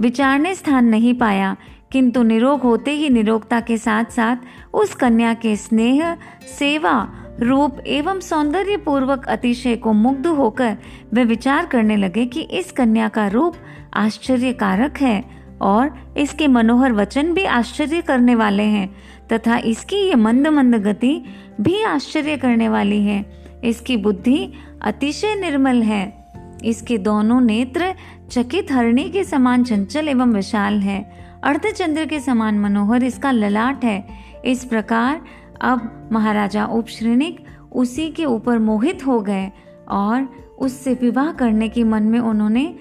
विचारने 0.00 0.54
स्थान 0.54 0.84
नहीं 0.84 1.14
पाया, 1.14 1.56
किंतु 1.92 2.22
निरोग 2.22 2.60
होते 2.60 2.90
ही 2.90 3.08
निरोगता 3.10 3.60
के 3.60 3.76
साथ 3.78 4.04
साथ 4.04 4.36
उस 4.74 4.94
कन्या 4.94 5.34
के 5.34 5.56
स्नेह, 5.56 6.14
सेवा, 6.58 7.08
रूप 7.40 7.78
एवं 7.86 8.20
सौंदर्य 8.20 8.76
पूर्वक 8.76 9.26
अतिशय 9.28 9.76
को 9.76 9.92
मुग्ध 9.92 10.26
होकर 10.26 10.76
वे 11.12 11.24
विचार 11.24 11.66
करने 11.66 11.96
लगे 11.96 12.26
कि 12.26 12.40
इस 12.40 12.72
कन्या 12.72 13.08
का 13.08 13.26
रूप 13.28 13.54
आश्चर्यकारक 13.94 14.98
है 15.00 15.24
और 15.60 16.14
इसके 16.18 16.46
मनोहर 16.46 16.92
वचन 16.92 17.32
भी 17.34 17.44
आश्चर्य 17.44 18.00
करने 18.00 18.34
वाले 18.34 18.62
हैं 18.62 18.88
तथा 19.32 19.58
इसकी 19.58 19.96
ये 19.96 20.14
मंद 20.14 20.46
मंद 20.46 20.74
गति 20.74 21.24
भी 21.60 21.82
आश्चर्य 21.82 22.36
करने 22.36 22.68
वाली 22.68 23.02
है। 23.02 23.24
इसकी 23.64 23.96
बुद्धि 23.96 24.52
अतिशय 24.82 25.34
निर्मल 25.34 25.82
है। 25.82 26.17
इसके 26.64 26.98
दोनों 26.98 27.40
नेत्र 27.40 27.94
चकित 28.30 28.72
हरणी 28.72 29.08
के 29.10 29.24
समान 29.24 29.64
चंचल 29.64 30.08
एवं 30.08 30.32
विशाल 30.32 30.80
है। 30.80 31.00
अर्धचंद्र 31.44 32.06
के 32.06 32.20
समान 32.20 32.58
मनोहर 32.58 33.04
इसका 33.04 33.30
ललाट 33.30 33.84
है। 33.84 34.04
इस 34.44 34.64
प्रकार 34.64 35.20
अब 35.60 36.08
महाराजा 36.12 36.64
उपश्रेणिक 36.66 37.44
उसी 37.72 38.10
के 38.10 38.24
ऊपर 38.24 38.58
मोहित 38.58 39.06
हो 39.06 39.20
गए 39.20 39.50
और 39.88 40.28
उससे 40.58 40.94
विवाह 40.94 41.32
करने 41.32 41.68
की 41.68 41.84
मन 41.84 42.02
में 42.02 42.18
उन्होंने 42.18 42.74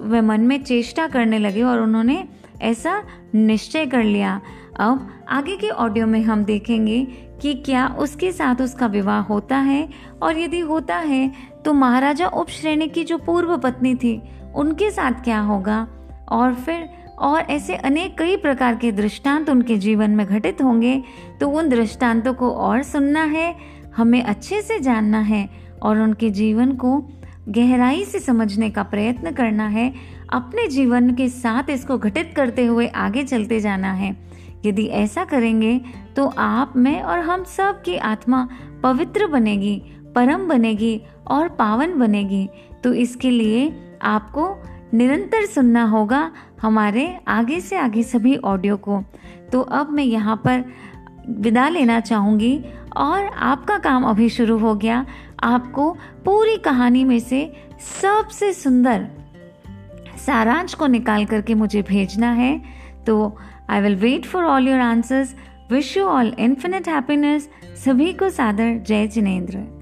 वे 0.00 0.20
मन 0.20 0.40
में 0.40 0.62
चेष्टा 0.62 1.06
करने 1.06 1.38
लगे 1.38 1.62
और 1.62 1.80
उन्होंने 1.80 2.24
ऐसा 2.62 3.02
निश्चय 3.34 3.86
कर 3.86 4.02
लिया। 4.02 4.40
अब 4.80 5.08
आगे 5.28 5.56
के 5.56 5.68
ऑडियो 5.68 6.06
में 6.06 6.22
हम 6.22 6.44
देखेंगे 6.44 7.06
कि 7.44 7.52
क्या 7.54 7.86
उसके 7.98 8.30
साथ 8.32 8.60
उसका 8.62 8.86
विवाह 8.86 9.20
होता 9.20 9.56
है? 9.56 9.88
और 10.22 10.38
यदि 10.38 10.60
होता 10.60 10.96
है 10.96 11.30
तो 11.64 11.72
महाराजा 11.72 12.26
उप 12.28 12.48
श्रेणी 12.50 12.86
की 12.88 13.04
जो 13.04 13.18
पूर्व 13.18 13.56
पत्नी 13.58 13.94
थी, 13.94 14.20
उनके 14.54 14.90
साथ 14.90 15.22
क्या 15.24 15.40
होगा? 15.40 15.86
और 16.28 16.54
फिर, 16.54 16.88
और 17.18 17.40
ऐसे 17.40 17.74
अनेक 17.76 18.16
कई 18.18 18.36
प्रकार 18.36 18.74
के 18.74 18.92
दृष्टांत 18.92 19.50
उनके 19.50 19.76
जीवन 19.76 20.10
में 20.10 20.26
घटित 20.26 20.62
होंगे 20.62 21.02
तो 21.40 21.48
उन 21.48 21.68
दृष्टांतों 21.68 22.34
को 22.34 22.50
और 22.50 22.82
सुनना 22.82 23.24
है, 23.24 23.54
हमें 23.96 24.22
अच्छे 24.22 24.62
से 24.62 24.80
जानना 24.80 25.20
है, 25.20 25.48
और 25.82 26.00
उनके 26.00 26.30
जीवन 26.30 26.72
को 26.74 26.98
गहराई 27.48 28.04
से 28.04 28.18
समझने 28.18 28.70
का 28.70 28.82
प्रयत्न 28.82 29.32
करना 29.32 29.66
है, 29.68 29.92
अपने 30.32 30.66
जीवन 30.68 31.14
के 31.14 31.28
साथ 31.28 31.70
इसको 31.70 31.98
घटित 31.98 32.32
करते 32.36 32.66
हुए 32.66 32.86
आगे 32.86 33.22
चलते 33.22 33.60
जाना 33.60 33.92
है। 33.92 34.16
यदि 34.64 34.84
ऐसा 34.86 35.24
करेंगे 35.24 35.80
तो 36.16 36.26
आप, 36.28 36.72
मैं 36.76 37.00
और 37.02 37.18
हम 37.18 37.44
सब 37.46 37.82
की 37.82 37.96
आत्मा 37.96 38.48
पवित्र 38.82 39.26
बनेगी, 39.26 39.76
परम 40.14 40.46
बनेगी 40.48 41.00
और 41.26 41.48
पावन 41.48 41.98
बनेगी। 41.98 42.48
तो 42.84 42.92
इसके 42.94 43.30
लिए 43.30 43.72
आपको 44.02 44.54
निरंतर 44.94 45.46
सुनना 45.46 45.84
होगा 45.84 46.30
हमारे 46.62 47.06
आगे 47.28 47.60
से 47.60 47.76
आगे 47.76 48.02
सभी 48.02 48.36
ऑडियो 48.36 48.76
को। 48.76 49.02
तो 49.52 49.60
अब 49.60 49.90
मैं 49.90 50.04
यहाँ 50.04 50.36
पर 50.36 50.64
विदा 51.28 51.68
लेना 51.68 51.98
चाहूँगी 52.00 52.58
और 52.96 53.26
आपका 53.26 53.78
काम 53.78 54.04
अभी 54.04 54.28
शुरू 54.28 54.58
हो 54.58 54.74
गया। 54.74 55.04
आपको 55.42 55.90
पूरी 56.24 56.56
कहानी 56.56 57.04
में 57.04 57.18
से 57.20 57.40
सबसे 58.00 58.52
सुंदर 58.52 59.06
सारांश 60.26 60.74
को 60.74 60.86
निकाल 60.86 61.24
करके 61.24 61.54
मुझे 61.54 61.82
भेजना 61.82 62.30
है। 62.32 62.62
तो 63.06 63.36
I 63.69 63.81
will 63.81 63.95
wait 63.95 64.25
for 64.25 64.43
all 64.43 64.67
your 64.67 64.79
answers 64.79 65.35
wish 65.71 65.97
you 65.97 66.05
all 66.05 66.33
infinite 66.39 66.87
happiness 66.87 67.49
सभी 67.85 68.13
को 68.13 68.29
सादर 68.29 68.77
जय 68.77 69.07
जिनेन्द्र 69.07 69.72